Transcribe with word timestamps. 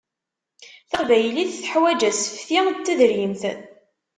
Taqbaylit 0.91 1.51
teḥwaǧ 1.57 2.01
asefti 2.09 2.59
n 2.65 2.67
tedrimt. 2.85 3.43